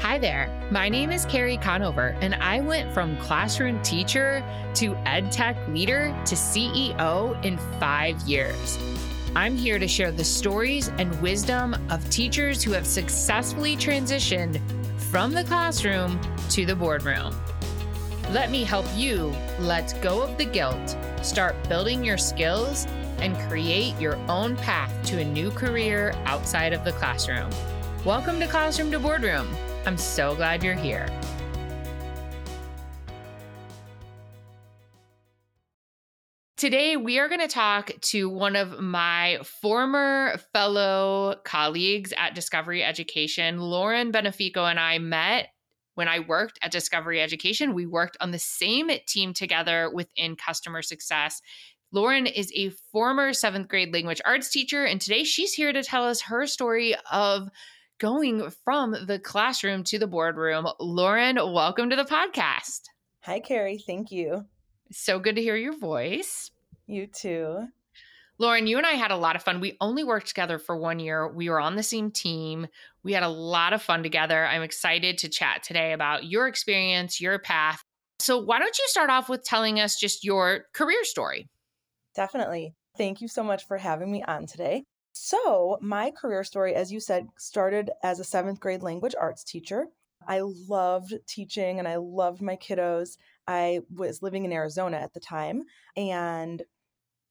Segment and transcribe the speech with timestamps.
[0.00, 0.48] Hi there.
[0.70, 4.42] My name is Carrie Conover, and I went from classroom teacher
[4.76, 8.78] to ed tech leader to CEO in five years.
[9.36, 14.58] I'm here to share the stories and wisdom of teachers who have successfully transitioned
[14.96, 17.34] from the classroom to the boardroom.
[18.30, 22.86] Let me help you let go of the guilt, start building your skills,
[23.18, 27.50] and create your own path to a new career outside of the classroom.
[28.06, 29.46] Welcome to Classroom to Boardroom.
[29.86, 31.08] I'm so glad you're here.
[36.58, 42.84] Today, we are going to talk to one of my former fellow colleagues at Discovery
[42.84, 43.58] Education.
[43.58, 45.48] Lauren Benefico and I met
[45.94, 47.72] when I worked at Discovery Education.
[47.72, 51.40] We worked on the same team together within customer success.
[51.90, 56.04] Lauren is a former seventh grade language arts teacher, and today she's here to tell
[56.04, 57.48] us her story of
[58.00, 60.66] going from the classroom to the boardroom.
[60.80, 62.80] Lauren, welcome to the podcast.
[63.20, 63.78] Hi, Carrie.
[63.78, 64.46] Thank you.
[64.90, 66.50] So good to hear your voice.
[66.86, 67.66] You too.
[68.38, 69.60] Lauren, you and I had a lot of fun.
[69.60, 71.28] We only worked together for one year.
[71.28, 72.68] We were on the same team.
[73.04, 74.46] We had a lot of fun together.
[74.46, 77.84] I'm excited to chat today about your experience, your path.
[78.18, 81.50] So, why don't you start off with telling us just your career story?
[82.16, 82.74] Definitely.
[82.96, 84.84] Thank you so much for having me on today.
[85.22, 89.88] So, my career story, as you said, started as a seventh grade language arts teacher.
[90.26, 93.18] I loved teaching and I loved my kiddos.
[93.46, 96.62] I was living in Arizona at the time and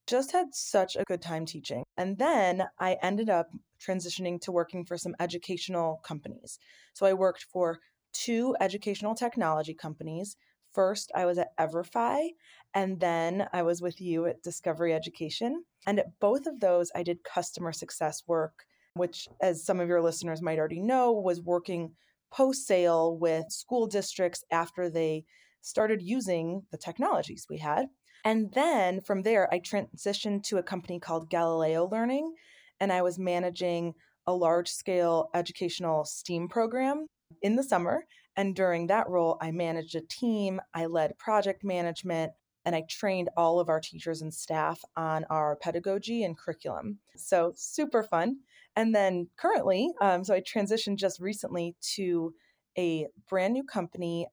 [0.06, 1.84] just had such a good time teaching.
[1.98, 3.48] And then I ended up
[3.84, 6.60] transitioning to working for some educational companies.
[6.94, 7.80] So, I worked for
[8.14, 10.36] two educational technology companies.
[10.74, 12.30] First, I was at Everfi,
[12.74, 15.64] and then I was with you at Discovery Education.
[15.88, 20.02] And at both of those, I did customer success work, which, as some of your
[20.02, 21.94] listeners might already know, was working
[22.32, 25.26] post sale with school districts after they
[25.62, 27.88] started using the technologies we had.
[28.24, 32.34] And then from there, I transitioned to a company called Galileo Learning,
[32.80, 33.94] and I was managing
[34.28, 37.08] a large scale educational STEAM program
[37.42, 38.04] in the summer.
[38.40, 42.32] And during that role, I managed a team, I led project management,
[42.64, 47.00] and I trained all of our teachers and staff on our pedagogy and curriculum.
[47.18, 48.38] So super fun.
[48.78, 52.34] And then currently, um, so I transitioned just recently to
[52.78, 54.26] a brand new company.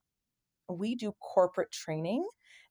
[0.68, 2.28] We do corporate training,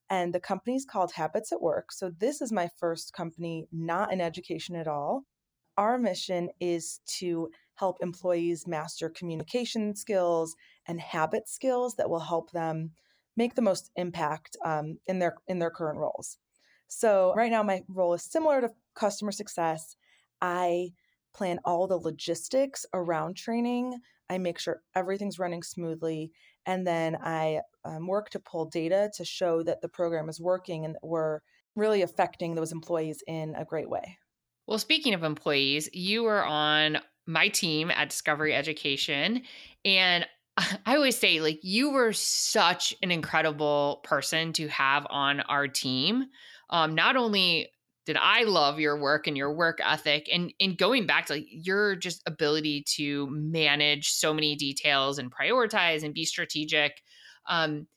[0.10, 1.92] and the company is called Habits at Work.
[1.92, 5.24] So this is my first company, not in education at all.
[5.78, 10.56] Our mission is to help employees master communication skills
[10.88, 12.92] and habit skills that will help them
[13.38, 16.38] make the most impact um, in their in their current roles.
[16.88, 19.96] So right now, my role is similar to customer success.
[20.42, 20.90] I
[21.34, 24.00] plan all the logistics around training.
[24.30, 26.32] I make sure everything's running smoothly,
[26.66, 30.86] and then I um, work to pull data to show that the program is working
[30.86, 31.42] and that we're
[31.76, 34.18] really affecting those employees in a great way.
[34.66, 39.44] Well, speaking of employees, you were on my team at Discovery Education,
[39.84, 40.26] and
[40.58, 46.26] I always say, like, you were such an incredible person to have on our team.
[46.70, 47.70] Um, not only
[48.06, 51.48] did I love your work and your work ethic, and in going back to like
[51.50, 57.02] your just ability to manage so many details and prioritize and be strategic.
[57.48, 57.88] Um,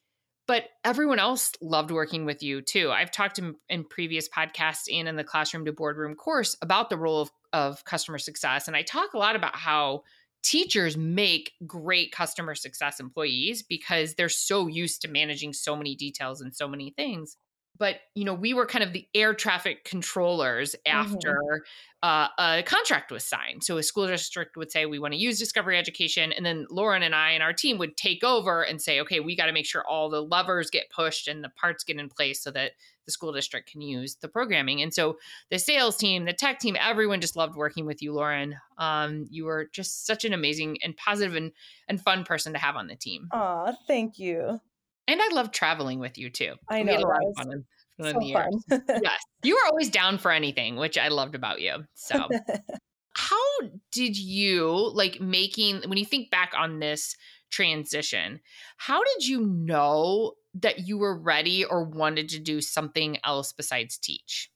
[0.48, 2.90] but everyone else loved working with you too.
[2.90, 6.96] I've talked in, in previous podcasts and in the classroom to boardroom course about the
[6.96, 10.02] role of, of customer success, and I talk a lot about how
[10.42, 16.40] teachers make great customer success employees because they're so used to managing so many details
[16.40, 17.36] and so many things
[17.78, 20.96] but you know we were kind of the air traffic controllers mm-hmm.
[20.96, 21.62] after
[22.02, 22.08] mm-hmm.
[22.08, 25.38] uh, a contract was signed so a school district would say we want to use
[25.38, 29.00] discovery education and then lauren and i and our team would take over and say
[29.00, 31.98] okay we got to make sure all the levers get pushed and the parts get
[31.98, 32.72] in place so that
[33.06, 35.16] the school district can use the programming and so
[35.50, 39.44] the sales team the tech team everyone just loved working with you lauren um, you
[39.44, 41.52] were just such an amazing and positive and,
[41.88, 44.60] and fun person to have on the team oh thank you
[45.08, 46.54] and I love traveling with you too.
[46.68, 46.92] I know.
[46.92, 47.64] We had a lot of fun in,
[48.00, 48.64] so the years.
[49.02, 49.20] yes.
[49.42, 51.84] You were always down for anything, which I loved about you.
[51.94, 52.28] So
[53.16, 53.58] how
[53.90, 57.16] did you like making when you think back on this
[57.50, 58.40] transition,
[58.76, 63.98] how did you know that you were ready or wanted to do something else besides
[63.98, 64.50] teach?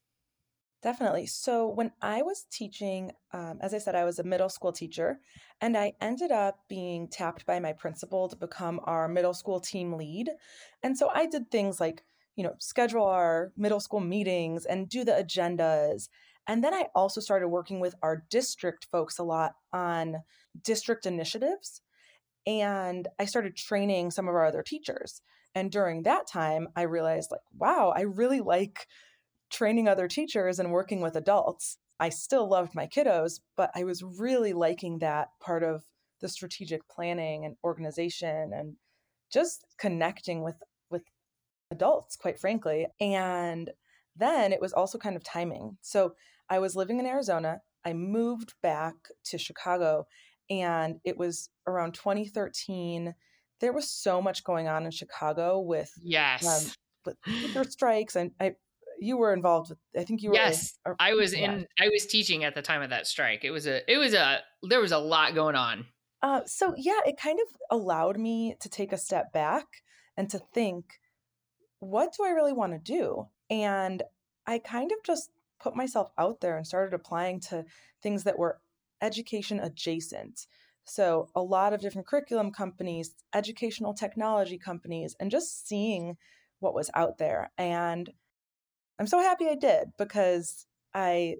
[0.82, 1.26] Definitely.
[1.26, 5.20] So, when I was teaching, um, as I said, I was a middle school teacher,
[5.60, 9.92] and I ended up being tapped by my principal to become our middle school team
[9.92, 10.30] lead.
[10.82, 12.02] And so I did things like,
[12.34, 16.08] you know, schedule our middle school meetings and do the agendas.
[16.48, 20.24] And then I also started working with our district folks a lot on
[20.64, 21.80] district initiatives.
[22.46, 25.22] And I started training some of our other teachers.
[25.54, 28.88] And during that time, I realized, like, wow, I really like
[29.52, 31.78] training other teachers and working with adults.
[32.00, 35.84] I still loved my kiddos, but I was really liking that part of
[36.22, 38.76] the strategic planning and organization and
[39.30, 40.54] just connecting with
[40.90, 41.02] with
[41.70, 43.70] adults quite frankly and
[44.16, 46.14] then it was also kind of timing so
[46.48, 48.94] i was living in arizona i moved back
[49.24, 50.06] to chicago
[50.48, 53.14] and it was around 2013
[53.60, 57.14] there was so much going on in chicago with yes um,
[57.54, 58.52] with, strikes and i
[59.02, 62.44] you were involved with i think you were yes i was in i was teaching
[62.44, 63.44] at the time of that strike.
[63.44, 65.86] It was a it was a there was a lot going on.
[66.22, 69.66] Uh, so yeah it kind of allowed me to take a step back
[70.16, 71.00] and to think
[71.80, 73.26] what do i really want to do?
[73.50, 74.02] And
[74.46, 77.64] i kind of just put myself out there and started applying to
[78.02, 78.60] things that were
[79.00, 80.46] education adjacent.
[80.84, 86.16] So a lot of different curriculum companies educational technology companies and just seeing
[86.60, 87.50] what was out there.
[87.58, 88.10] And
[89.02, 90.64] I'm so happy I did because
[90.94, 91.38] I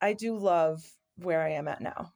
[0.00, 0.82] I do love
[1.16, 2.12] where I am at now.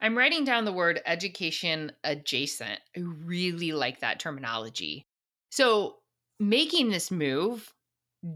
[0.00, 2.80] I'm writing down the word education adjacent.
[2.96, 5.06] I really like that terminology.
[5.52, 5.98] So,
[6.40, 7.72] making this move,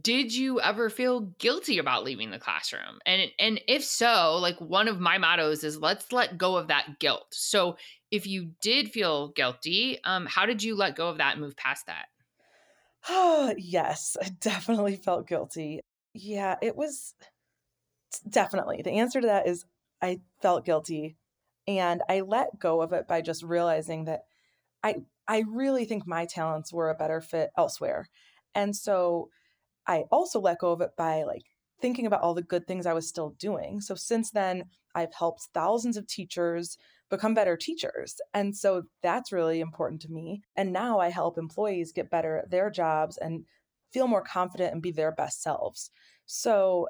[0.00, 3.00] did you ever feel guilty about leaving the classroom?
[3.04, 7.00] And and if so, like one of my mottos is let's let go of that
[7.00, 7.26] guilt.
[7.32, 7.76] So,
[8.12, 11.56] if you did feel guilty, um how did you let go of that and move
[11.56, 12.06] past that?
[13.56, 15.80] Yes, I definitely felt guilty.
[16.14, 17.14] Yeah, it was
[18.28, 19.64] definitely the answer to that is
[20.02, 21.16] I felt guilty
[21.66, 24.22] and I let go of it by just realizing that
[24.82, 24.96] I
[25.28, 28.08] I really think my talents were a better fit elsewhere.
[28.54, 29.30] And so
[29.86, 31.44] I also let go of it by like
[31.80, 33.80] thinking about all the good things I was still doing.
[33.80, 34.64] So since then,
[34.94, 36.78] I've helped thousands of teachers
[37.10, 38.16] become better teachers.
[38.32, 40.42] And so that's really important to me.
[40.56, 43.44] And now I help employees get better at their jobs and
[43.92, 45.90] feel more confident and be their best selves.
[46.26, 46.86] So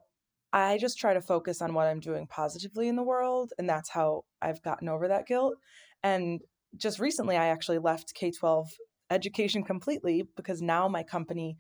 [0.53, 3.53] I just try to focus on what I'm doing positively in the world.
[3.59, 5.55] And that's how I've gotten over that guilt.
[6.03, 6.41] And
[6.77, 8.69] just recently, I actually left K 12
[9.11, 11.57] education completely because now my company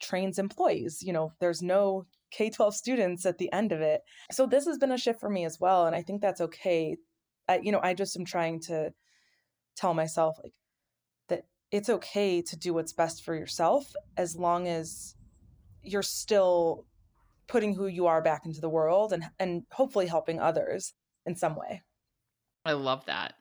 [0.00, 1.02] trains employees.
[1.02, 4.02] You know, there's no K 12 students at the end of it.
[4.30, 5.86] So this has been a shift for me as well.
[5.86, 6.96] And I think that's okay
[7.48, 8.92] I, you know, I just am trying to
[9.76, 10.54] tell myself like
[11.28, 15.14] that it's okay to do what's best for yourself as long as
[15.82, 16.84] you're still
[17.46, 20.94] putting who you are back into the world and and hopefully helping others
[21.24, 21.82] in some way.
[22.64, 23.34] I love that.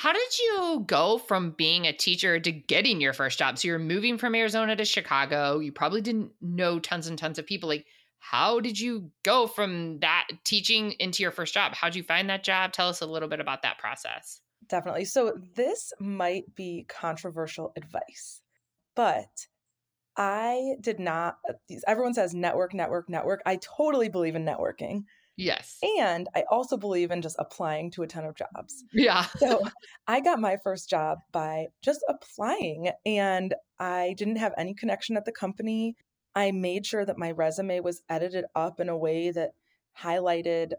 [0.00, 3.56] How did you go from being a teacher to getting your first job?
[3.56, 5.60] So you're moving from Arizona to Chicago.
[5.60, 7.68] You probably didn't know tons and tons of people.
[7.68, 7.86] Like
[8.22, 11.74] how did you go from that teaching into your first job?
[11.74, 12.72] How'd you find that job?
[12.72, 14.40] Tell us a little bit about that process.
[14.68, 15.06] Definitely.
[15.06, 18.40] So, this might be controversial advice,
[18.94, 19.26] but
[20.16, 21.38] I did not.
[21.48, 21.54] Uh,
[21.88, 23.42] everyone says network, network, network.
[23.44, 25.02] I totally believe in networking.
[25.36, 25.78] Yes.
[25.98, 28.84] And I also believe in just applying to a ton of jobs.
[28.92, 29.26] Yeah.
[29.38, 29.62] so
[30.06, 35.24] I got my first job by just applying and I didn't have any connection at
[35.24, 35.96] the company.
[36.34, 39.52] I made sure that my resume was edited up in a way that
[39.98, 40.72] highlighted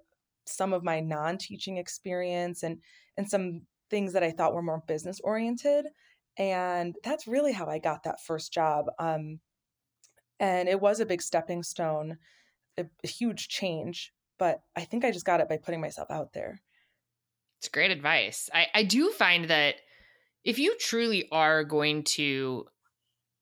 [0.45, 2.81] some of my non-teaching experience and
[3.15, 5.85] and some things that I thought were more business oriented
[6.37, 9.39] and that's really how I got that first job um,
[10.39, 12.17] and it was a big stepping stone
[12.77, 16.33] a, a huge change but I think I just got it by putting myself out
[16.33, 16.61] there.
[17.59, 18.49] It's great advice.
[18.53, 19.75] I, I do find that
[20.43, 22.65] if you truly are going to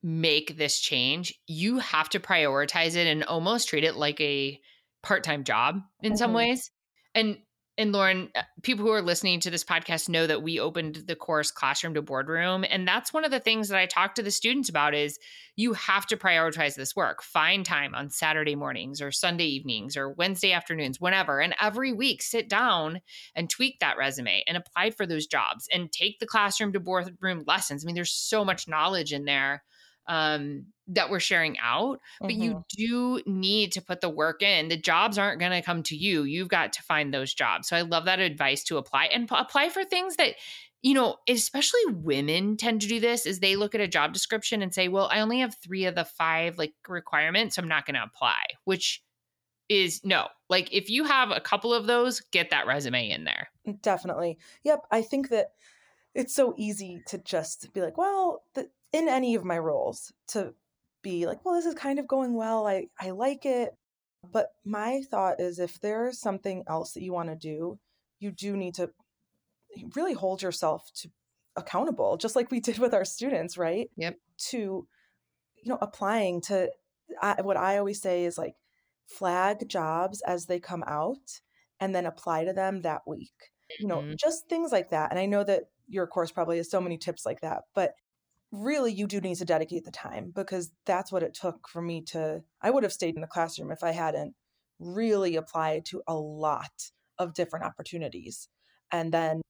[0.04, 4.60] make this change, you have to prioritize it and almost treat it like a
[5.04, 6.18] part-time job in mm-hmm.
[6.18, 6.72] some ways.
[7.14, 7.38] And
[7.78, 11.16] and Lauren, uh, people who are listening to this podcast know that we opened the
[11.16, 14.30] course Classroom to Boardroom, and that's one of the things that I talk to the
[14.30, 15.18] students about is
[15.56, 17.24] you have to prioritize this work.
[17.24, 22.22] Find time on Saturday mornings or Sunday evenings or Wednesday afternoons, whenever, and every week
[22.22, 23.02] sit down
[23.36, 27.44] and tweak that resume and apply for those jobs and take the Classroom to Boardroom
[27.48, 27.84] lessons.
[27.84, 29.64] I mean, there's so much knowledge in there
[30.12, 32.42] um, that we're sharing out, but mm-hmm.
[32.42, 34.68] you do need to put the work in.
[34.68, 36.24] The jobs aren't going to come to you.
[36.24, 37.70] You've got to find those jobs.
[37.70, 40.36] So I love that advice to apply and p- apply for things that
[40.84, 44.64] you know, especially women tend to do this is they look at a job description
[44.64, 47.86] and say, "Well, I only have 3 of the 5 like requirements, so I'm not
[47.86, 49.04] going to apply." Which
[49.70, 50.28] is no.
[50.50, 53.50] Like if you have a couple of those, get that resume in there.
[53.82, 54.40] Definitely.
[54.64, 55.52] Yep, I think that
[56.16, 60.56] it's so easy to just be like, "Well, the, in any of my roles to
[61.02, 62.68] be like, well, this is kind of going well.
[62.68, 63.76] I, I like it.
[64.32, 67.80] But my thought is if there's something else that you want to do,
[68.20, 68.92] you do need to
[69.96, 71.10] really hold yourself to
[71.56, 73.90] accountable, just like we did with our students, right?
[73.96, 74.20] Yep.
[74.50, 76.72] To, you know, applying to
[77.22, 78.56] I, what I always say is like
[79.08, 81.42] flag jobs as they come out
[81.80, 83.34] and then apply to them that week.
[83.80, 84.18] You know, Mhm.
[84.18, 85.12] just things like that.
[85.12, 87.96] And I know that your course probably has so many tips like that, but
[88.52, 92.02] really you do need to dedicate the time because that's what it took for me
[92.02, 94.36] to I would have stayed in the classroom if I hadn't
[94.80, 98.50] really applied to a lot of different opportunities
[98.92, 99.42] and then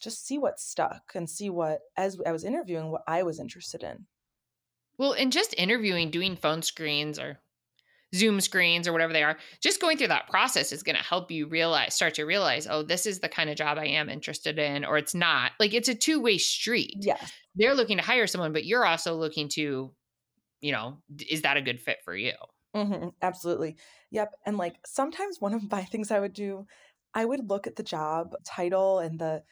[0.00, 3.82] just see what stuck and see what as I was interviewing what I was interested
[3.82, 4.06] in.
[4.96, 7.38] Well, and just interviewing, doing phone screens or
[8.14, 11.30] Zoom screens or whatever they are, just going through that process is going to help
[11.30, 14.58] you realize, start to realize, oh, this is the kind of job I am interested
[14.58, 15.52] in, or it's not.
[15.60, 17.06] Like it's a two way street.
[17.06, 17.32] Yes.
[17.54, 19.94] They're looking to hire someone, but you're also looking to,
[20.60, 22.34] you know, is that a good fit for you?
[22.74, 23.76] hmm absolutely.
[24.10, 24.34] Yep.
[24.46, 26.66] And like sometimes one of my things I would do,
[27.14, 29.44] I would look at the job title and the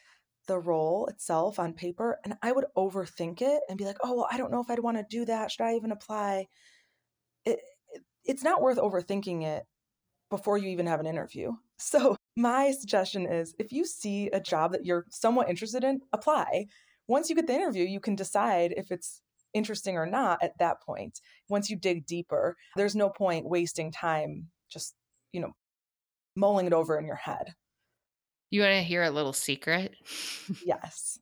[0.48, 4.28] the role itself on paper and I would overthink it and be like, "Oh, well,
[4.32, 5.52] I don't know if I'd want to do that.
[5.52, 6.48] Should I even apply?"
[7.44, 7.60] It
[8.26, 9.64] it's not worth overthinking it
[10.30, 11.52] before you even have an interview.
[11.78, 16.68] So, my suggestion is if you see a job that you're somewhat interested in, apply.
[17.06, 19.20] Once you get the interview, you can decide if it's
[19.52, 21.20] interesting or not at that point.
[21.50, 24.94] Once you dig deeper, there's no point wasting time just,
[25.32, 25.52] you know,
[26.34, 27.52] mulling it over in your head.
[28.50, 29.94] You want to hear a little secret?
[30.64, 31.18] Yes.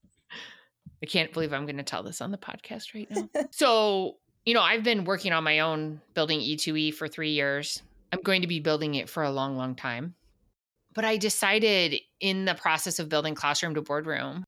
[1.03, 3.29] I can't believe I'm going to tell this on the podcast right now.
[3.51, 7.83] so, you know, I've been working on my own building E2E for three years.
[8.13, 10.15] I'm going to be building it for a long, long time.
[10.95, 14.45] But I decided in the process of building Classroom to Boardroom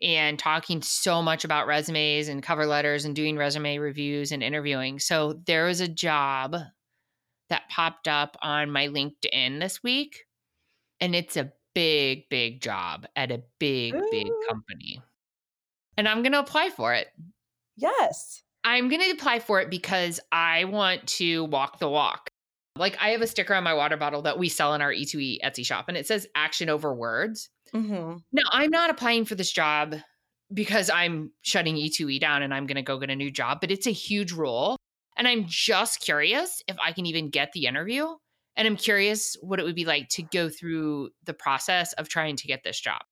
[0.00, 4.98] and talking so much about resumes and cover letters and doing resume reviews and interviewing.
[4.98, 6.56] So, there was a job
[7.50, 10.24] that popped up on my LinkedIn this week,
[11.00, 15.02] and it's a big, big job at a big, big company.
[15.96, 17.08] And I'm going to apply for it.
[17.76, 18.42] Yes.
[18.64, 22.28] I'm going to apply for it because I want to walk the walk.
[22.76, 25.38] Like I have a sticker on my water bottle that we sell in our E2E
[25.44, 27.50] Etsy shop and it says action over words.
[27.72, 29.96] hmm Now, I'm not applying for this job
[30.52, 33.70] because I'm shutting E2E down and I'm going to go get a new job, but
[33.70, 34.76] it's a huge role.
[35.16, 38.06] And I'm just curious if I can even get the interview.
[38.56, 42.36] And I'm curious what it would be like to go through the process of trying
[42.36, 43.02] to get this job.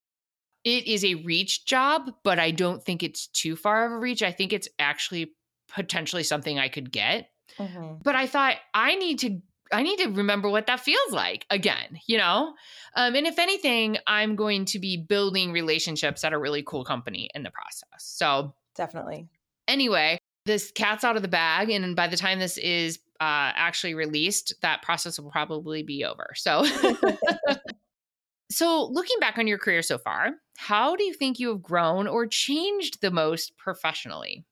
[0.65, 4.23] It is a reach job, but I don't think it's too far of a reach.
[4.23, 5.33] I think it's actually
[5.71, 7.31] potentially something I could get.
[7.57, 9.41] hmm But I thought I need to
[9.73, 12.55] I need to remember what that feels like again, you know?
[12.97, 17.31] Um, and if anything, I'm going to be building relationships at a really cool company
[17.35, 17.87] in the process.
[17.99, 19.29] So, Definitely.
[19.69, 21.71] anyway, this cat's out of the bag.
[21.71, 26.31] And by the time this is uh, actually released, that process will probably be over.
[26.35, 26.65] So,
[28.51, 32.09] so looking back on your career so far, how do you think you have grown
[32.09, 34.45] or changed the most professionally?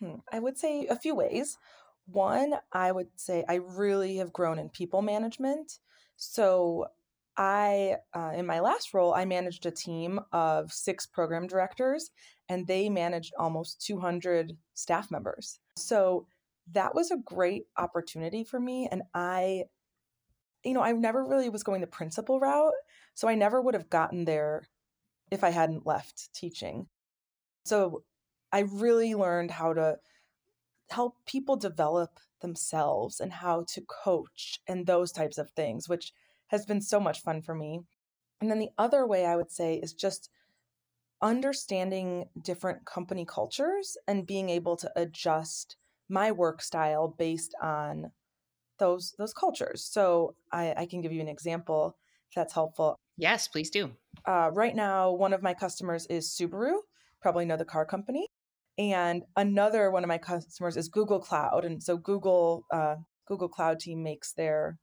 [0.00, 1.58] Hmm, I would say a few ways.
[2.06, 5.78] One, I would say I really have grown in people management.
[6.16, 6.86] So,
[7.38, 12.10] I, uh, in my last role, I managed a team of six program directors,
[12.48, 15.58] and they managed almost 200 staff members.
[15.76, 16.26] So,
[16.72, 18.88] that was a great opportunity for me.
[18.90, 19.64] And I,
[20.64, 22.72] you know, I never really was going the principal route.
[23.14, 24.68] So, I never would have gotten there
[25.30, 26.88] if I hadn't left teaching.
[27.64, 28.04] So,
[28.56, 29.98] I really learned how to
[30.88, 36.14] help people develop themselves and how to coach and those types of things, which
[36.46, 37.80] has been so much fun for me.
[38.40, 40.30] And then the other way I would say is just
[41.20, 45.76] understanding different company cultures and being able to adjust
[46.08, 48.10] my work style based on
[48.78, 49.84] those those cultures.
[49.84, 51.98] So I, I can give you an example
[52.30, 52.96] if that's helpful.
[53.18, 53.92] Yes, please do.
[54.24, 56.78] Uh, right now, one of my customers is Subaru,
[57.20, 58.28] probably know the car company,
[58.78, 63.80] and another one of my customers is Google Cloud, and so Google uh, Google Cloud
[63.80, 64.78] team makes their,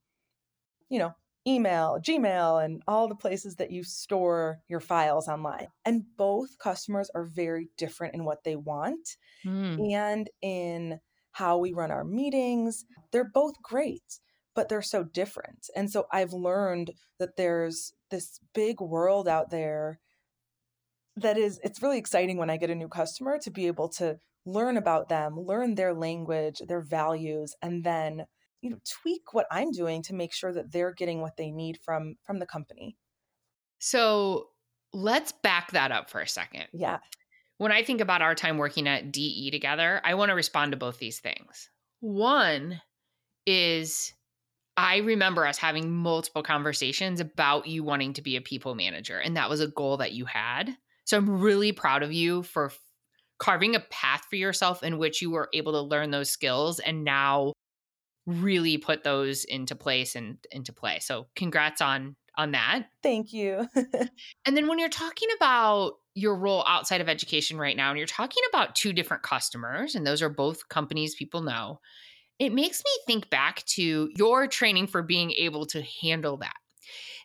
[0.90, 1.14] you know,
[1.48, 5.68] email, Gmail, and all the places that you store your files online.
[5.86, 9.86] And both customers are very different in what they want Hmm.
[9.92, 11.00] and in
[11.32, 12.86] how we run our meetings.
[13.12, 14.20] They're both great,
[14.56, 15.70] but they're so different.
[15.76, 20.00] And so I've learned that there's this big world out there
[21.18, 24.18] that is it's really exciting when I get a new customer to be able to
[24.46, 28.26] learn about them, learn their language, their values, and then
[28.62, 31.80] you know tweak what I'm doing to make sure that they're getting what they need
[31.84, 32.98] from from the company.
[33.80, 34.48] So
[34.94, 36.68] let's back that up for a second.
[36.74, 37.00] Yeah.
[37.58, 40.78] When I think about our time working at DE together, I want to respond to
[40.78, 41.70] both these things.
[42.00, 42.82] One
[43.46, 44.14] is
[44.76, 49.38] I remember us having multiple conversations about you wanting to be a people manager, and
[49.38, 50.76] that was a goal that you had.
[51.06, 52.72] So I'm really proud of you for
[53.40, 57.04] carving a path for yourself in which you were able to learn those skills and
[57.04, 57.54] now
[58.26, 61.00] really put those into place and into play.
[61.00, 62.86] So congrats on on that.
[63.04, 63.68] Thank you.
[64.46, 68.08] and then when you're talking about your role outside of education right now and you're
[68.08, 71.80] talking about two different customers and those are both companies people know,
[72.40, 76.56] it makes me think back to your training for being able to handle that.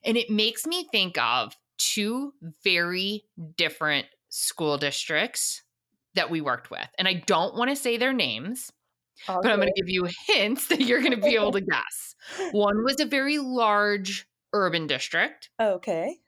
[0.04, 3.24] And it makes me think of two very
[3.56, 5.62] different school districts
[6.14, 6.88] that we worked with.
[6.98, 8.70] And I don't want to say their names,
[9.28, 9.38] okay.
[9.42, 12.14] but I'm going to give you hints that you're going to be able to guess.
[12.52, 15.50] One was a very large urban district.
[15.60, 16.18] Okay.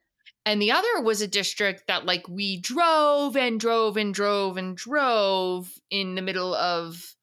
[0.46, 4.76] And the other was a district that, like, we drove and drove and drove and
[4.76, 7.14] drove in the middle of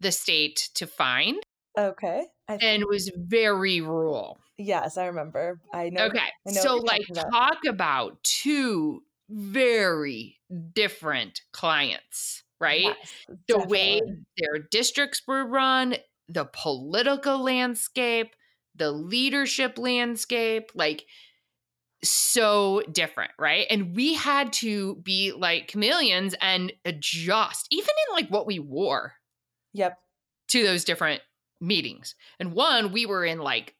[0.00, 1.38] the state to find.
[1.76, 2.26] Okay.
[2.48, 4.38] and was very rural.
[4.58, 5.60] Yes, I remember.
[5.72, 6.06] I know.
[6.06, 6.18] Okay.
[6.18, 7.30] I know so, like, about.
[7.30, 10.38] talk about two very
[10.72, 12.82] different clients, right?
[12.82, 14.00] Yes, the way
[14.38, 15.96] their districts were run,
[16.28, 18.34] the political landscape,
[18.74, 21.04] the leadership landscape, like
[22.02, 23.66] so different, right?
[23.70, 29.14] And we had to be like chameleons and adjust, even in like what we wore.
[29.72, 29.98] Yep.
[30.50, 31.20] To those different
[31.60, 32.14] meetings.
[32.38, 33.74] And one, we were in like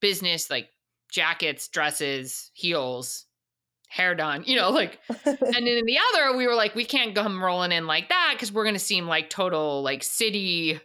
[0.00, 0.68] business, like
[1.10, 3.26] jackets, dresses, heels,
[3.88, 7.14] hair done, you know, like, and then in the other, we were like, we can't
[7.14, 10.80] come rolling in like that because we're going to seem like total, like, city.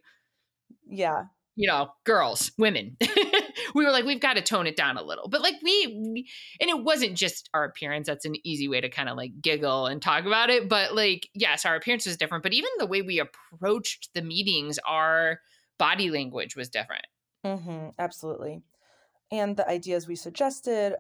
[0.87, 1.25] Yeah.
[1.55, 2.97] You know, girls, women.
[3.75, 5.29] we were like, we've got to tone it down a little.
[5.29, 8.07] But like, we, we, and it wasn't just our appearance.
[8.07, 10.67] That's an easy way to kind of like giggle and talk about it.
[10.67, 12.43] But like, yes, our appearance was different.
[12.43, 15.39] But even the way we approached the meetings, our
[15.77, 17.05] body language was different.
[17.45, 18.61] Mm-hmm, absolutely.
[19.31, 20.95] And the ideas we suggested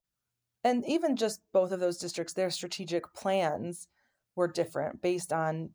[0.65, 3.87] and even just both of those districts, their strategic plans
[4.35, 5.69] were different based on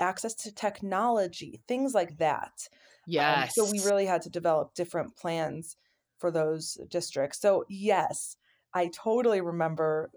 [0.00, 2.68] access to technology, things like that.
[3.06, 3.56] Yes.
[3.56, 5.76] Um, so we really had to develop different plans
[6.18, 7.40] for those districts.
[7.40, 8.36] So, yes,
[8.74, 10.10] I totally remember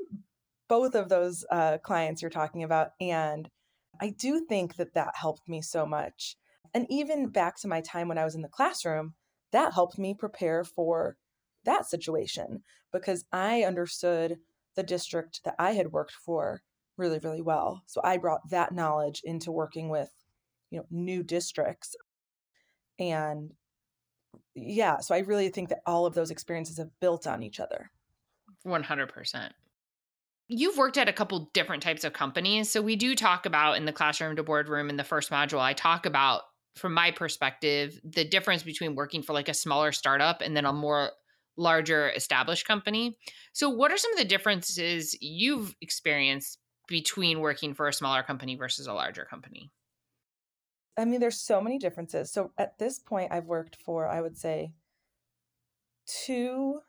[0.67, 2.93] both of those uh, clients you're talking about.
[2.99, 3.47] And
[4.01, 6.37] I do think that that helped me so much.
[6.77, 9.15] And even back to my time when I was in the classroom,
[9.51, 11.17] that helped me prepare for
[11.65, 12.61] that situation
[12.93, 14.37] because I understood
[14.75, 16.61] the district that I had worked for
[16.95, 17.81] really, really well.
[17.87, 20.11] So I brought that knowledge into working with,
[20.69, 21.95] you know, new districts.
[22.99, 23.53] And
[24.53, 27.89] yeah, so I really think that all of those experiences have built on each other.
[28.67, 29.49] 100%.
[30.47, 32.69] You've worked at a couple different types of companies.
[32.69, 35.73] So we do talk about in the classroom to boardroom in the first module, I
[35.73, 36.43] talk about
[36.77, 40.73] from my perspective the difference between working for like a smaller startup and then a
[40.73, 41.11] more
[41.57, 43.17] larger established company.
[43.53, 48.55] So, what are some of the differences you've experienced between working for a smaller company
[48.55, 49.71] versus a larger company?
[50.97, 52.31] I mean, there's so many differences.
[52.31, 54.73] So, at this point, I've worked for, I would say,
[56.05, 56.79] two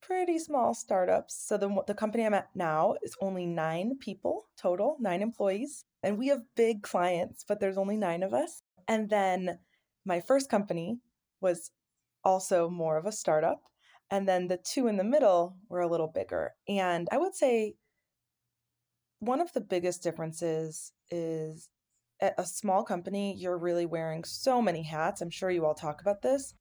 [0.00, 1.34] pretty small startups.
[1.46, 5.84] So, the, the company I'm at now is only nine people total, nine employees.
[6.02, 8.62] And we have big clients, but there's only nine of us.
[8.88, 9.58] And then
[10.04, 10.98] my first company
[11.40, 11.70] was
[12.24, 13.62] also more of a startup.
[14.10, 16.52] And then the two in the middle were a little bigger.
[16.68, 17.74] And I would say
[19.20, 21.68] one of the biggest differences is
[22.20, 25.20] at a small company, you're really wearing so many hats.
[25.20, 26.54] I'm sure you all talk about this.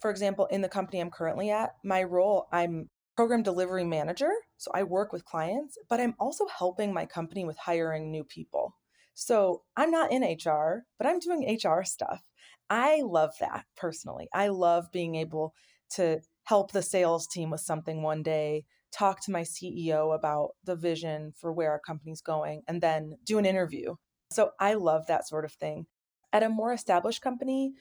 [0.00, 4.30] For example, in the company I'm currently at, my role, I'm program delivery manager.
[4.56, 8.71] So I work with clients, but I'm also helping my company with hiring new people.
[9.14, 12.22] So I'm not in HR, but I'm doing HR stuff.
[12.70, 14.28] I love that personally.
[14.32, 15.54] I love being able
[15.90, 20.76] to help the sales team with something one day, talk to my CEO about the
[20.76, 23.94] vision for where our company's going, and then do an interview.
[24.30, 25.86] So I love that sort of thing.
[26.32, 27.74] At a more established company,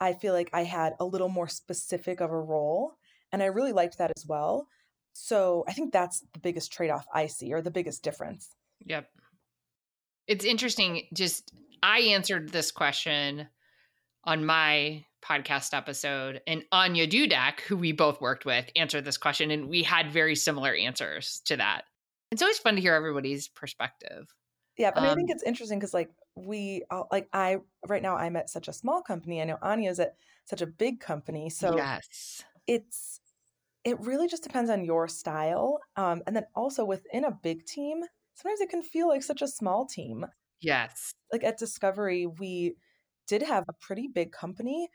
[0.00, 2.94] I feel like I had a little more specific of a role,
[3.30, 4.66] and I really liked that as well.
[5.12, 8.56] So I think that's the biggest trade off I see, or the biggest difference.
[8.86, 9.08] Yep.
[10.26, 11.06] It's interesting.
[11.14, 13.48] Just I answered this question
[14.24, 19.50] on my podcast episode, and Anya Dudak, who we both worked with, answered this question,
[19.50, 21.82] and we had very similar answers to that.
[22.30, 24.32] It's always fun to hear everybody's perspective.
[24.78, 28.16] Yeah, but um, I think um it's interesting because, like, we like I right now
[28.16, 29.40] I'm at such a small company.
[29.40, 30.14] I know Anya's at
[30.46, 33.20] such a big company, so yes, it's
[33.84, 38.02] it really just depends on your style, um, and then also within a big team,
[38.34, 40.26] sometimes it can feel like such a small team.
[40.60, 42.76] Yes, like at Discovery, we
[43.26, 44.88] did have a pretty big company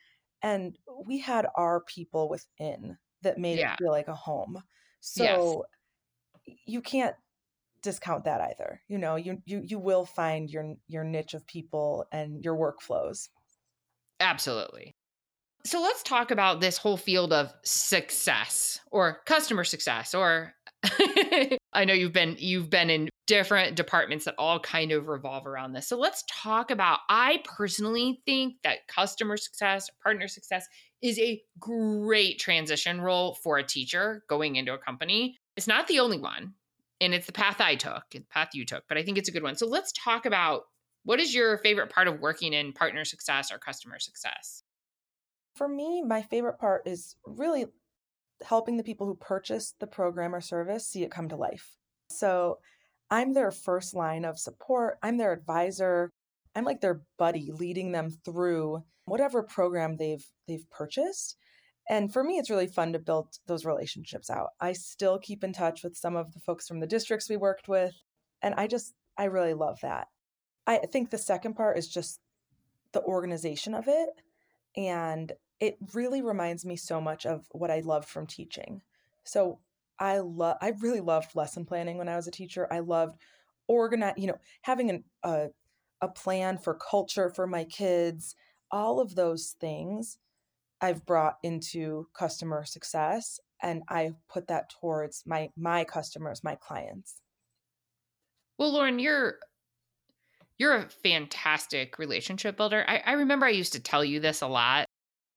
[0.43, 3.60] And we had our people within that made Yeah.
[3.60, 4.62] it feel like a home.
[5.15, 5.58] Yes.
[5.58, 5.65] So
[6.45, 7.15] you can't
[7.82, 8.82] discount that either.
[8.89, 13.30] You know, you you you will find your your niche of people and your workflows.
[14.19, 14.95] Absolutely.
[15.65, 20.54] So let's talk about this whole field of success or customer success or
[21.73, 25.73] I know you've been you've been in different departments that all kind of revolve around
[25.73, 25.88] this.
[25.88, 30.65] So let's talk about I personally think that customer success, partner success
[31.02, 35.38] is a great transition role for a teacher going into a company.
[35.56, 36.54] It's not the only one,
[37.02, 39.32] and it's the path I took, the path you took, but I think it's a
[39.32, 39.56] good one.
[39.56, 40.63] So let's talk about
[41.04, 44.63] what is your favorite part of working in partner success or customer success?
[45.56, 47.65] For me, my favorite part is really
[48.43, 51.78] helping the people who purchase the program or service see it come to life.
[52.10, 52.60] So
[53.10, 56.12] I'm their first line of support, I'm their advisor.
[56.56, 61.38] I'm like their buddy leading them through whatever program they've they've purchased.
[61.89, 64.50] And for me it's really fun to build those relationships out.
[64.60, 67.67] I still keep in touch with some of the folks from the districts we worked
[67.67, 67.93] with
[68.41, 70.08] and I just I really love that.
[70.65, 72.19] I think the second part is just
[72.91, 74.10] the organization of it
[74.76, 78.82] and it really reminds me so much of what I loved from teaching.
[79.24, 79.60] So
[80.00, 82.67] I love I really loved lesson planning when I was a teacher.
[82.72, 83.17] I loved
[83.67, 85.48] organize, you know, having an, a
[86.02, 88.36] a plan for culture for my kids.
[88.70, 90.20] All of those things
[90.82, 97.22] I've brought into customer success and I put that towards my my customers, my clients.
[98.60, 99.39] Well, Lauren, you're
[100.60, 102.84] you're a fantastic relationship builder.
[102.88, 104.87] I, I remember I used to tell you this a lot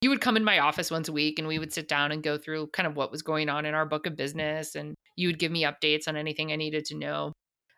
[0.00, 2.22] you would come in my office once a week and we would sit down and
[2.22, 5.28] go through kind of what was going on in our book of business and you
[5.28, 7.32] would give me updates on anything I needed to know.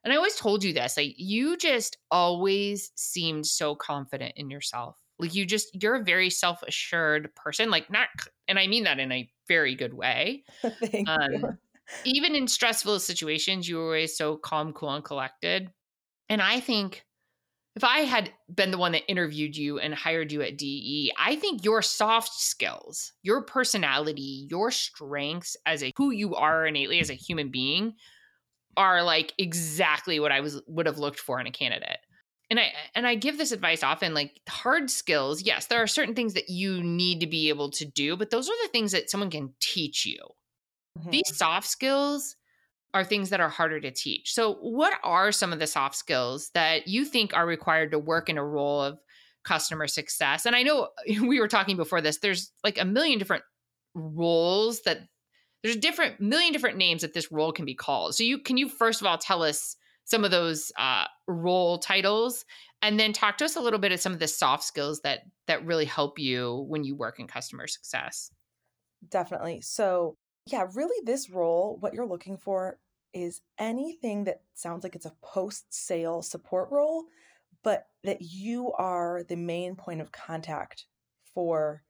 [0.05, 4.97] And I always told you this, like you just always seemed so confident in yourself.
[5.19, 8.09] Like you just you're a very self-assured person, like not
[8.49, 10.45] and I mean that in a very good way.
[11.07, 11.59] Um.
[12.05, 15.69] Even in stressful situations, you were always so calm, cool, and collected.
[16.29, 17.05] And I think
[17.75, 21.37] if I had been the one that interviewed you and hired you at DE, I
[21.37, 27.09] think your soft skills, your personality, your strengths as a who you are innately as
[27.09, 27.95] a human being
[28.77, 31.99] are like exactly what I was would have looked for in a candidate.
[32.51, 36.15] And I and I give this advice often like hard skills, yes, there are certain
[36.15, 39.09] things that you need to be able to do, but those are the things that
[39.09, 40.19] someone can teach you.
[40.99, 41.11] Mm-hmm.
[41.11, 42.37] These soft skills
[42.95, 44.35] are things that are harder to teach.
[44.35, 48.29] So, what are some of the soft skills that you think are required to work
[48.29, 48.99] in a role of
[49.45, 50.47] customer success?
[50.47, 53.45] And I know we were talking before this, there's like a million different
[53.95, 55.01] roles that
[55.63, 58.15] there's different million different names that this role can be called.
[58.15, 62.45] So, you can you first of all tell us some of those uh, role titles
[62.83, 65.21] and then talk to us a little bit of some of the soft skills that
[65.47, 68.31] that really help you when you work in customer success
[69.09, 72.79] definitely so yeah, really, this role, what you're looking for
[73.13, 77.05] is anything that sounds like it's a post sale support role,
[77.63, 80.87] but that you are the main point of contact
[81.35, 81.83] for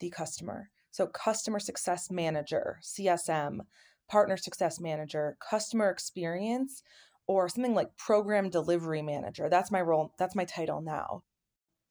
[0.00, 0.70] the customer.
[0.90, 3.60] So, customer success manager, CSM,
[4.08, 6.82] partner success manager, customer experience,
[7.26, 9.48] or something like program delivery manager.
[9.48, 10.12] That's my role.
[10.18, 11.22] That's my title now.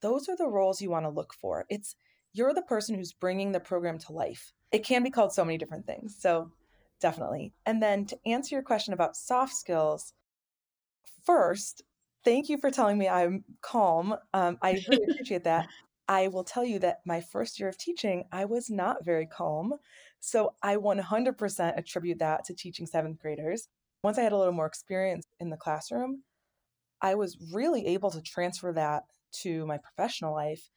[0.00, 1.66] Those are the roles you want to look for.
[1.68, 1.94] It's
[2.32, 5.58] you're the person who's bringing the program to life it can be called so many
[5.58, 6.16] different things.
[6.18, 6.50] So
[7.00, 7.52] definitely.
[7.64, 10.12] And then to answer your question about soft skills,
[11.24, 11.82] first,
[12.24, 14.16] thank you for telling me I'm calm.
[14.32, 15.68] Um, I really appreciate that.
[16.08, 19.74] I will tell you that my first year of teaching, I was not very calm.
[20.20, 23.68] So I 100% attribute that to teaching seventh graders.
[24.02, 26.22] Once I had a little more experience in the classroom,
[27.02, 29.04] I was really able to transfer that
[29.42, 30.70] to my professional life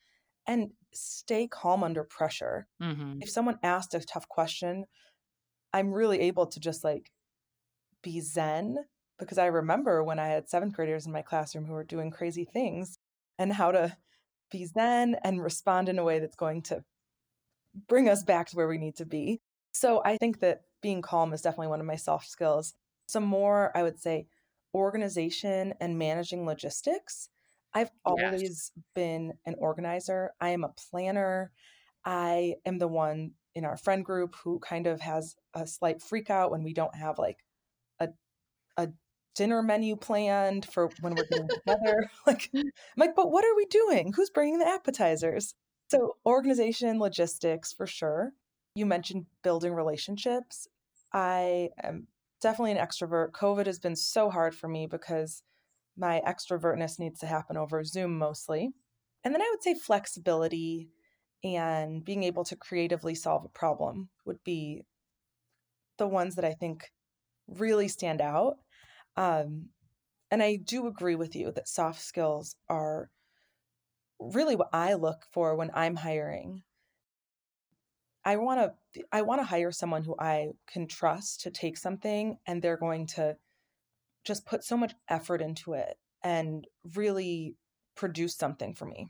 [0.47, 2.67] and stay calm under pressure.
[2.81, 3.19] Mm-hmm.
[3.21, 4.85] If someone asked a tough question,
[5.73, 7.11] I'm really able to just like
[8.01, 8.77] be zen
[9.17, 12.45] because I remember when I had seventh graders in my classroom who were doing crazy
[12.45, 12.97] things
[13.37, 13.95] and how to
[14.51, 16.83] be zen and respond in a way that's going to
[17.87, 19.41] bring us back to where we need to be.
[19.71, 22.73] So I think that being calm is definitely one of my soft skills.
[23.07, 24.27] Some more, I would say,
[24.73, 27.29] organization and managing logistics.
[27.73, 28.71] I've always yes.
[28.95, 30.31] been an organizer.
[30.39, 31.51] I am a planner.
[32.05, 36.29] I am the one in our friend group who kind of has a slight freak
[36.29, 37.39] out when we don't have like
[37.99, 38.09] a
[38.77, 38.89] a
[39.35, 42.09] dinner menu planned for when we're getting together.
[42.27, 44.13] Like, I'm like, but what are we doing?
[44.13, 45.55] Who's bringing the appetizers?
[45.89, 48.33] So, organization, logistics for sure.
[48.75, 50.67] You mentioned building relationships.
[51.13, 52.07] I am
[52.41, 53.31] definitely an extrovert.
[53.31, 55.41] COVID has been so hard for me because
[55.97, 58.69] my extrovertness needs to happen over Zoom mostly.
[59.23, 60.89] And then I would say flexibility
[61.43, 64.83] and being able to creatively solve a problem would be
[65.97, 66.91] the ones that I think
[67.47, 68.59] really stand out.
[69.17, 69.69] Um,
[70.31, 73.11] and I do agree with you that soft skills are
[74.19, 76.63] really what I look for when I'm hiring.
[78.23, 82.39] I want to I want to hire someone who I can trust to take something
[82.45, 83.37] and they're going to
[84.25, 87.57] just put so much effort into it and really
[87.95, 89.09] produce something for me.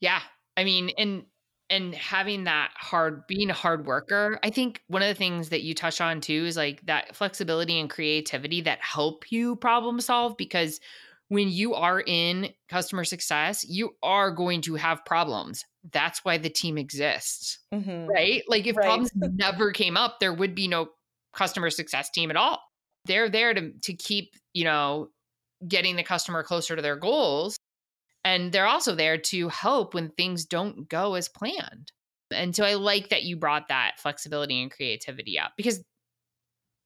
[0.00, 0.22] Yeah.
[0.56, 1.24] I mean, and
[1.70, 5.62] and having that hard being a hard worker i think one of the things that
[5.62, 10.36] you touch on too is like that flexibility and creativity that help you problem solve
[10.36, 10.80] because
[11.28, 16.50] when you are in customer success you are going to have problems that's why the
[16.50, 18.06] team exists mm-hmm.
[18.06, 18.84] right like if right.
[18.84, 20.88] problems never came up there would be no
[21.32, 22.60] customer success team at all
[23.06, 25.08] they're there to to keep you know
[25.66, 27.56] getting the customer closer to their goals
[28.24, 31.92] and they're also there to help when things don't go as planned.
[32.30, 35.84] And so I like that you brought that flexibility and creativity up because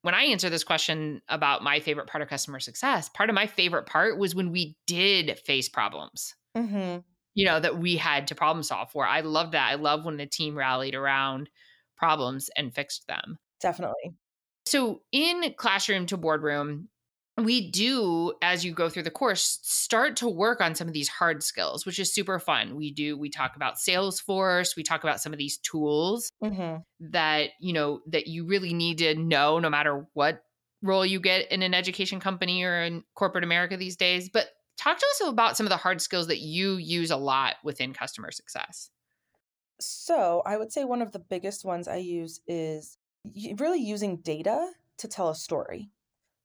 [0.02, 3.46] when I answer this question about my favorite part of customer success, part of my
[3.46, 6.34] favorite part was when we did face problems.
[6.56, 6.98] Mm-hmm.
[7.34, 9.06] You know, that we had to problem solve for.
[9.06, 9.70] I love that.
[9.70, 11.50] I love when the team rallied around
[11.96, 13.38] problems and fixed them.
[13.60, 14.14] Definitely.
[14.66, 16.88] So, in classroom to boardroom,
[17.46, 21.08] we do as you go through the course start to work on some of these
[21.08, 22.76] hard skills which is super fun.
[22.76, 26.78] We do we talk about salesforce we talk about some of these tools mm-hmm.
[27.12, 30.42] that you know that you really need to know no matter what
[30.82, 34.28] role you get in an education company or in corporate america these days.
[34.28, 37.56] But talk to us about some of the hard skills that you use a lot
[37.64, 38.90] within customer success.
[39.80, 42.98] So i would say one of the biggest ones i use is
[43.58, 45.90] really using data to tell a story.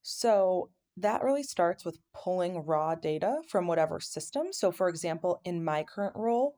[0.02, 4.48] So that really starts with pulling raw data from whatever system.
[4.52, 6.58] So, for example, in my current role,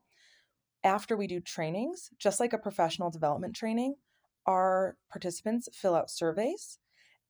[0.84, 3.96] after we do trainings, just like a professional development training,
[4.46, 6.78] our participants fill out surveys.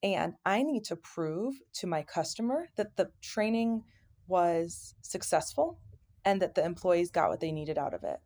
[0.02, 3.82] And I need to prove to my customer that the training
[4.26, 5.80] was successful
[6.24, 8.18] and that the employees got what they needed out of it.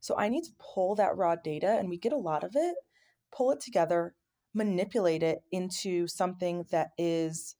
[0.00, 2.74] So I need to pull that raw data, and we get a lot of it,
[3.30, 4.14] pull it together,
[4.52, 7.54] manipulate it into something that is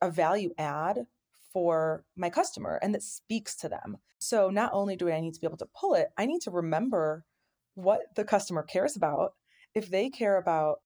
[0.00, 1.06] a value add
[1.52, 3.98] for my customer and that speaks to them.
[4.18, 6.50] So not only do I need to be able to pull it, I need to
[6.50, 7.24] remember
[7.74, 9.34] what the customer cares about.
[9.74, 10.78] If they care about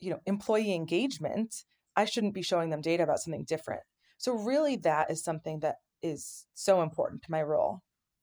[0.00, 3.82] you know, employee engagement, I shouldn't be showing them data about something different.
[4.18, 7.82] So really that is something that is so important to my role.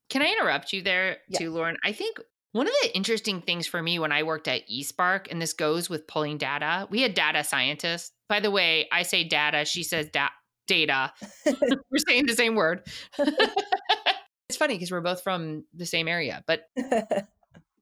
[0.10, 1.40] Can I interrupt you there yeah.
[1.40, 1.78] too, Lauren?
[1.84, 2.20] I think
[2.58, 5.92] one of the interesting things for me when I worked at eSpark, and this goes
[5.92, 8.12] with pulling data, we had data scientists.
[8.28, 10.30] By the way, I say data, she says da-
[10.68, 11.14] data.
[11.46, 12.82] we're saying the same word.
[13.20, 16.64] it's funny because we're both from the same area, but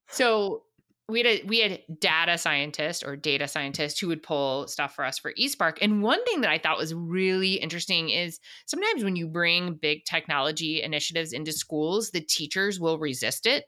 [0.09, 0.63] so
[1.07, 5.05] we had a, we had data scientists or data scientists who would pull stuff for
[5.05, 5.77] us for eSpark.
[5.81, 10.03] And one thing that I thought was really interesting is sometimes when you bring big
[10.03, 13.65] technology initiatives into schools, the teachers will resist it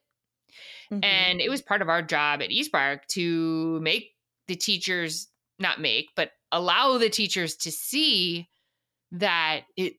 [0.92, 1.04] Mm-hmm.
[1.04, 4.12] And it was part of our job at eSpark to make
[4.48, 5.28] the teachers,
[5.60, 8.48] not make, but allow the teachers to see
[9.12, 9.96] that it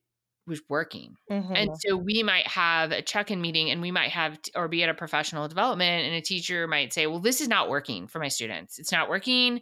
[0.47, 1.15] was working.
[1.31, 1.55] Mm-hmm.
[1.55, 4.89] And so we might have a check-in meeting and we might have or be at
[4.89, 8.29] a professional development and a teacher might say, "Well, this is not working for my
[8.29, 8.79] students.
[8.79, 9.61] It's not working.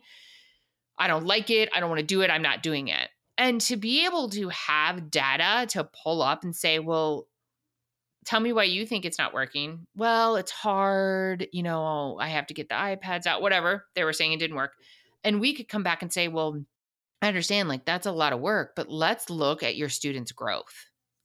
[0.99, 1.69] I don't like it.
[1.75, 2.31] I don't want to do it.
[2.31, 6.55] I'm not doing it." And to be able to have data to pull up and
[6.55, 7.27] say, "Well,
[8.27, 9.87] tell me why you think it's not working.
[9.97, 11.49] Well, it's hard.
[11.53, 13.87] You know, I have to get the iPads out, whatever.
[13.95, 14.73] They were saying it didn't work.
[15.25, 16.61] And we could come back and say, well,
[17.23, 20.75] I understand, like that's a lot of work, but let's look at your students' growth.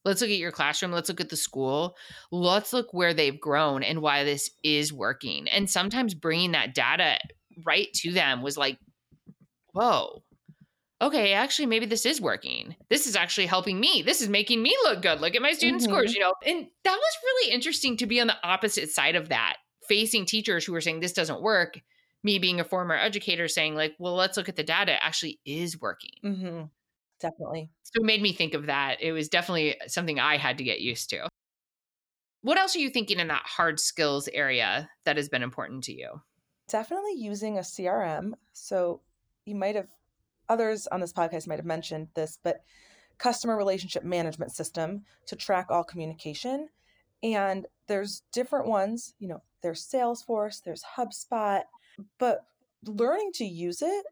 [0.05, 0.91] Let's look at your classroom.
[0.91, 1.95] Let's look at the school.
[2.31, 5.47] Let's look where they've grown and why this is working.
[5.49, 7.19] And sometimes bringing that data
[7.65, 8.79] right to them was like,
[9.73, 10.23] whoa,
[11.01, 12.75] okay, actually, maybe this is working.
[12.89, 14.03] This is actually helping me.
[14.05, 15.19] This is making me look good.
[15.19, 15.91] Look at my student mm-hmm.
[15.91, 16.33] scores, you know?
[16.45, 20.63] And that was really interesting to be on the opposite side of that, facing teachers
[20.63, 21.79] who were saying this doesn't work.
[22.23, 24.93] Me being a former educator saying, like, well, let's look at the data.
[24.93, 26.11] It actually is working.
[26.23, 26.63] Mm-hmm.
[27.19, 27.71] Definitely.
[27.83, 29.01] So it made me think of that.
[29.01, 31.27] It was definitely something I had to get used to.
[32.43, 35.93] What else are you thinking in that hard skills area that has been important to
[35.93, 36.21] you?
[36.67, 38.33] Definitely using a CRM.
[38.53, 39.01] So
[39.45, 39.87] you might have
[40.51, 42.63] others on this podcast might have mentioned this, but
[43.17, 46.69] customer relationship management system to track all communication.
[47.23, 51.63] And there's different ones, you know, there's Salesforce, there's HubSpot,
[52.17, 52.41] but
[52.85, 54.05] learning to use it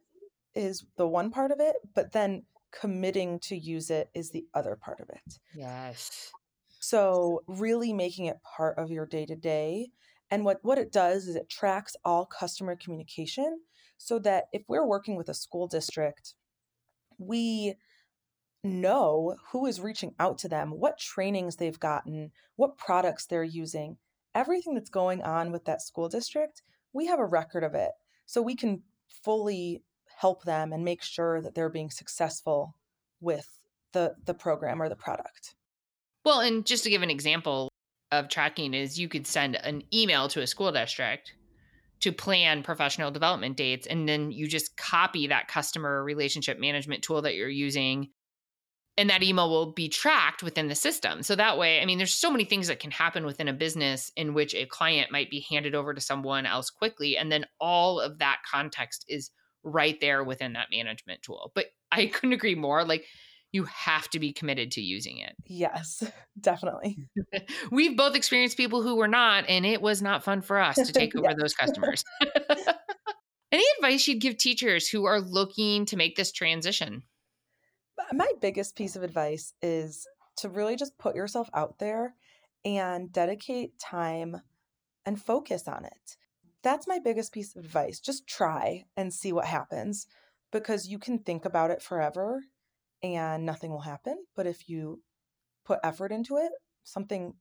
[0.56, 4.76] is the one part of it, but then committing to use it is the other
[4.76, 5.40] part of it.
[5.56, 6.32] Yes.
[6.80, 9.92] So, really making it part of your day to day
[10.32, 13.60] And what, what it does is it tracks all customer communication
[14.00, 16.34] so that if we're working with a school district,
[17.20, 17.76] we
[18.64, 23.98] know who is reaching out to them, what trainings they've gotten, what products they're using,
[24.34, 26.62] everything that's going on with that school district,
[26.94, 27.92] we have a record of it.
[28.26, 28.84] So we can
[29.24, 29.84] fully
[30.18, 32.76] help them and make sure that they're being successful
[33.22, 33.60] with
[33.92, 35.56] the the program or the product.
[36.24, 37.70] Well, and just to give an example
[38.12, 41.34] of tracking is you could send an email to a school district
[42.02, 47.22] to plan professional development dates and then you just copy that customer relationship management tool
[47.22, 48.10] that you're using
[49.00, 51.24] and that email will be tracked within the system.
[51.24, 54.12] So that way, I mean, there's so many things that can happen within a business
[54.18, 57.16] in which a client might be handed over to someone else quickly.
[57.16, 59.32] And then all of that context is
[59.64, 61.54] right there within that management tool.
[61.56, 62.84] But I couldn't agree more.
[62.84, 63.06] Like,
[63.52, 65.36] you have to be committed to using it.
[65.46, 66.04] Yes,
[66.40, 66.98] definitely.
[67.72, 70.94] We've both experienced people who were not, and it was not fun for us to
[70.94, 72.04] take over those customers.
[73.52, 77.04] Any advice you'd give teachers who are looking to make this transition?
[78.14, 80.08] my biggest piece of advice is
[80.38, 82.16] to really just put yourself out there
[82.66, 84.42] and dedicate time
[85.06, 86.18] and focus on it.
[86.64, 88.00] That's my biggest piece of advice.
[88.00, 90.08] Just try and see what happens
[90.52, 92.42] because you can think about it forever
[93.04, 94.26] and nothing will happen.
[94.36, 95.02] But if you
[95.66, 96.52] put effort into it,
[96.84, 97.34] something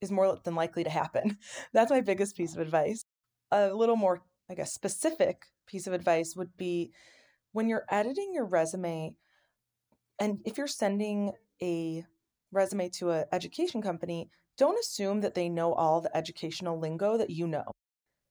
[0.00, 1.38] is more than likely to happen.
[1.72, 3.04] That's my biggest piece of advice.
[3.50, 6.92] A little more, I guess, specific piece of advice would be
[7.52, 9.14] when you're editing your resume,
[10.18, 12.04] and if you're sending a
[12.52, 17.30] resume to an education company, don't assume that they know all the educational lingo that
[17.30, 17.64] you know.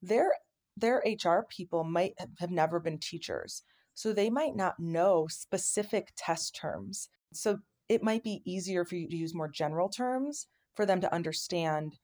[0.02, 0.32] Their
[0.76, 3.62] their HR people might have never been teachers,
[3.94, 4.56] so they might mm.
[4.56, 7.08] not know specific test terms.
[7.32, 11.14] So it might be easier for you to use more general terms for them to
[11.14, 11.98] understand,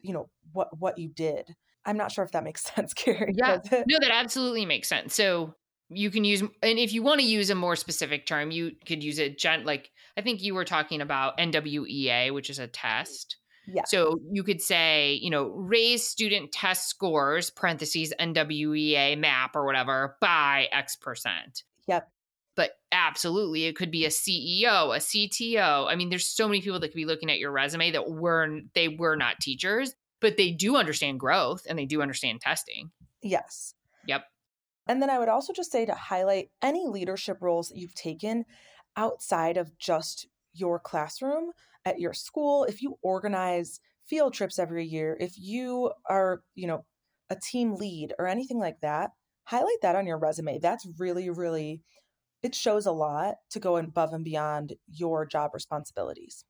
[0.00, 1.54] you know, what what you did.
[1.84, 3.34] I'm not sure if that makes sense, Carrie.
[3.36, 5.14] Yeah, no, that absolutely makes sense.
[5.14, 5.54] So
[5.90, 9.02] you can use and if you want to use a more specific term you could
[9.02, 12.70] use it gen like i think you were talking about nwea which is a mm.
[12.72, 13.36] test
[13.72, 13.82] yeah.
[13.86, 20.16] So you could say you know raise student test scores parentheses nwea map or whatever
[20.20, 21.64] by x percent.
[21.86, 22.08] Yep.
[22.56, 26.80] But absolutely it could be a ceo a cto i mean there's so many people
[26.80, 30.76] that could be looking at your resume that weren't—they were not teachers but they do
[30.76, 32.90] understand growth and they do understand testing.
[33.22, 33.74] Yes.
[34.06, 34.24] Yep.
[34.86, 38.44] And then I would also just say to highlight any leadership roles that you've taken
[38.96, 41.52] outside of just your classroom
[41.84, 42.64] at your school.
[42.64, 46.84] If you organize field trips every year, if you are, you know,
[47.30, 49.10] a team lead or anything like that,
[49.44, 50.58] highlight that on your resume.
[50.58, 51.82] That's really, really,
[52.42, 56.44] it shows a lot to go above and beyond your job responsibilities.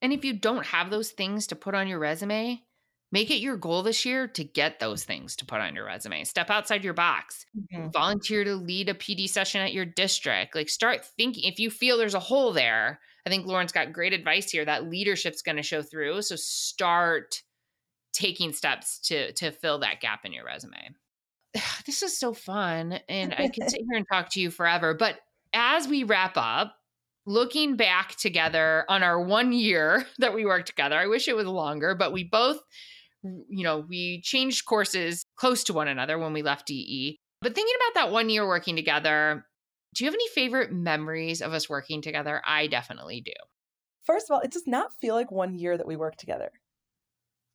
[0.00, 2.62] And if you don't have those things to put on your resume,
[3.10, 6.24] make it your goal this year to get those things to put on your resume.
[6.24, 7.46] Step outside your box.
[7.56, 7.88] Mm-hmm.
[7.90, 10.54] Volunteer to lead a PD session at your district.
[10.54, 13.00] Like start thinking if you feel there's a hole there.
[13.28, 16.22] I think Lauren's got great advice here that leadership's going to show through.
[16.22, 17.42] So start
[18.14, 20.94] taking steps to to fill that gap in your resume.
[21.84, 25.18] This is so fun and I could sit here and talk to you forever, but
[25.52, 26.74] as we wrap up,
[27.26, 31.46] looking back together on our one year that we worked together, I wish it was
[31.46, 32.60] longer, but we both
[33.22, 37.18] you know, we changed courses close to one another when we left DE.
[37.42, 39.44] But thinking about that one year working together,
[39.98, 42.40] do you have any favorite memories of us working together?
[42.46, 43.32] I definitely do.
[44.04, 46.52] First of all, it does not feel like one year that we worked together.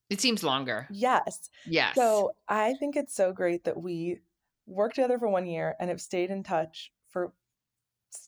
[0.10, 0.86] It seems longer.
[0.92, 1.50] Yes.
[1.66, 1.96] Yes.
[1.96, 4.20] So I think it's so great that we
[4.66, 7.32] worked together for one year and have stayed in touch for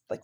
[0.10, 0.22] like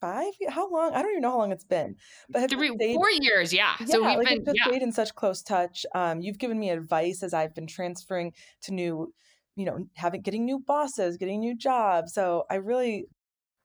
[0.00, 1.96] five how long i don't even know how long it's been
[2.28, 4.64] but have Three, stayed, four years yeah, yeah so we've like been, just yeah.
[4.66, 8.74] stayed in such close touch um, you've given me advice as i've been transferring to
[8.74, 9.14] new
[9.56, 13.06] you know having getting new bosses getting new jobs so i really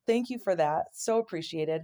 [0.10, 1.84] thank you for that so appreciated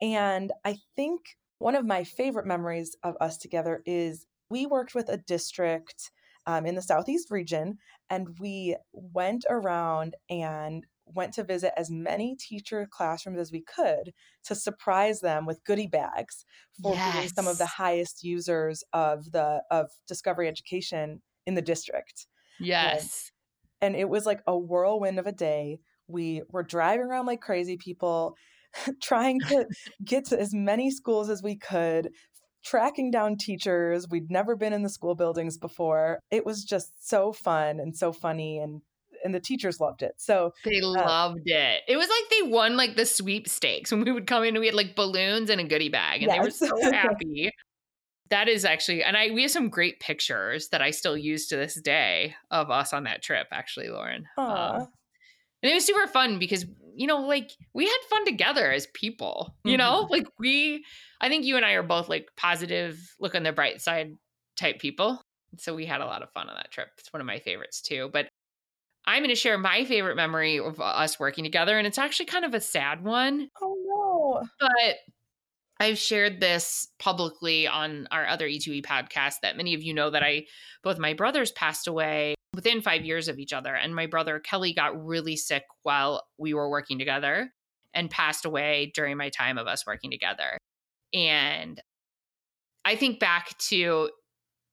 [0.00, 1.20] and i think
[1.58, 6.10] one of my favorite memories of us together is we worked with a district
[6.46, 7.76] um, in the southeast region
[8.08, 14.12] and we went around and went to visit as many teacher classrooms as we could
[14.44, 16.44] to surprise them with goodie bags
[16.82, 17.16] for yes.
[17.16, 22.26] being some of the highest users of the of discovery education in the district.
[22.58, 23.30] Yes.
[23.80, 25.78] And, and it was like a whirlwind of a day.
[26.08, 28.36] We were driving around like crazy people,
[29.02, 29.66] trying to
[30.04, 32.10] get to as many schools as we could,
[32.64, 34.08] tracking down teachers.
[34.08, 36.20] We'd never been in the school buildings before.
[36.30, 38.82] It was just so fun and so funny and
[39.24, 40.12] and the teachers loved it.
[40.18, 41.82] So they uh, loved it.
[41.88, 44.66] It was like they won like the sweepstakes when we would come in and we
[44.66, 46.58] had like balloons and a goodie bag and yes.
[46.58, 47.50] they were so happy.
[48.30, 51.56] that is actually, and I we have some great pictures that I still use to
[51.56, 53.48] this day of us on that trip.
[53.52, 54.26] Actually, Lauren.
[54.38, 54.88] Um,
[55.62, 56.64] and it was super fun because
[56.96, 59.54] you know, like we had fun together as people.
[59.64, 60.12] You know, mm-hmm.
[60.12, 60.84] like we.
[61.20, 64.16] I think you and I are both like positive, look on the bright side
[64.56, 65.20] type people.
[65.58, 66.88] So we had a lot of fun on that trip.
[66.98, 68.10] It's one of my favorites too.
[68.12, 68.28] But
[69.06, 72.44] I'm going to share my favorite memory of us working together, and it's actually kind
[72.44, 73.48] of a sad one.
[73.60, 74.48] Oh no!
[74.58, 74.96] But
[75.78, 80.22] I've shared this publicly on our other E2E podcast that many of you know that
[80.22, 80.46] I
[80.82, 84.72] both my brothers passed away within 5 years of each other and my brother Kelly
[84.72, 87.52] got really sick while we were working together
[87.94, 90.58] and passed away during my time of us working together.
[91.14, 91.80] And
[92.84, 94.10] I think back to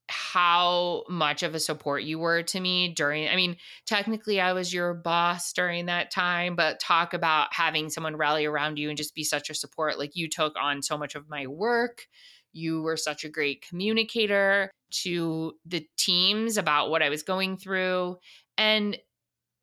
[0.09, 3.55] how much of a support you were to me during I mean
[3.87, 8.77] technically I was your boss during that time but talk about having someone rally around
[8.77, 11.47] you and just be such a support like you took on so much of my
[11.47, 12.05] work
[12.53, 18.17] you were such a great communicator to the teams about what I was going through
[18.57, 18.97] and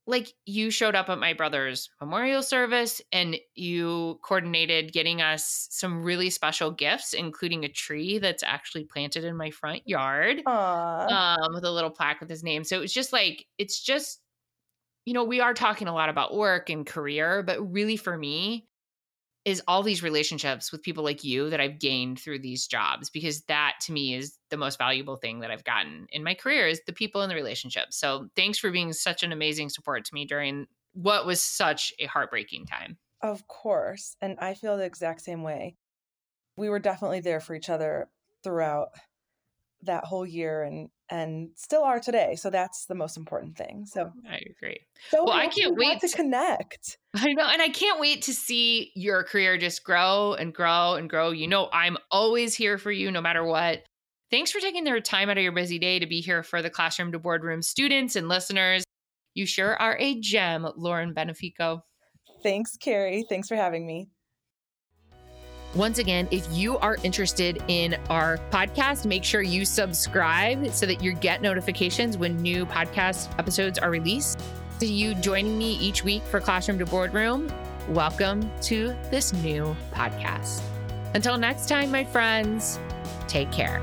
[0.07, 6.03] like you showed up at my brother's memorial service and you coordinated getting us some
[6.03, 10.43] really special gifts including a tree that's actually planted in my front yard
[11.11, 12.65] um, with a little plaque with his name.
[12.65, 14.21] So it was just like it's just
[15.05, 18.67] you know we are talking a lot about work and career but really for me
[19.51, 23.43] is all these relationships with people like you that I've gained through these jobs because
[23.43, 26.81] that to me is the most valuable thing that I've gotten in my career is
[26.87, 27.99] the people and the relationships.
[27.99, 32.07] So thanks for being such an amazing support to me during what was such a
[32.07, 32.97] heartbreaking time.
[33.23, 34.17] Of course.
[34.21, 35.77] And I feel the exact same way.
[36.57, 38.09] We were definitely there for each other
[38.43, 38.89] throughout
[39.83, 42.37] that whole year and and still are today.
[42.37, 43.85] So that's the most important thing.
[43.87, 44.81] So I agree.
[45.11, 46.99] So well, I can't wait to connect.
[47.15, 51.11] I know, and I can't wait to see your career just grow and grow and
[51.11, 51.31] grow.
[51.31, 53.83] You know, I'm always here for you, no matter what.
[54.31, 56.71] Thanks for taking the time out of your busy day to be here for the
[56.71, 58.85] classroom to boardroom students and listeners.
[59.35, 61.83] You sure are a gem, Lauren Benefico.
[62.43, 63.25] Thanks, Carrie.
[63.29, 64.09] Thanks for having me.
[65.75, 71.01] Once again, if you are interested in our podcast, make sure you subscribe so that
[71.01, 74.43] you get notifications when new podcast episodes are released.
[74.81, 77.53] To you joining me each week for Classroom to Boardroom,
[77.89, 80.61] welcome to this new podcast.
[81.15, 82.81] Until next time, my friends,
[83.29, 83.81] take care.